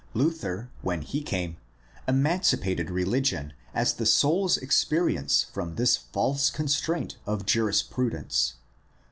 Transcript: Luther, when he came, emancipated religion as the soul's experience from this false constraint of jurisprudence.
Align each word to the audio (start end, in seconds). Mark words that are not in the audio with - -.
Luther, 0.15 0.71
when 0.81 1.03
he 1.03 1.21
came, 1.21 1.57
emancipated 2.07 2.89
religion 2.89 3.53
as 3.71 3.93
the 3.93 4.07
soul's 4.07 4.57
experience 4.57 5.43
from 5.43 5.75
this 5.75 5.95
false 5.95 6.49
constraint 6.49 7.17
of 7.27 7.45
jurisprudence. 7.45 8.55